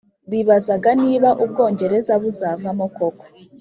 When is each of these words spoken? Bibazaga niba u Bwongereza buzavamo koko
Bibazaga 0.31 0.89
niba 1.03 1.29
u 1.43 1.45
Bwongereza 1.49 2.13
buzavamo 2.21 2.85
koko 2.95 3.25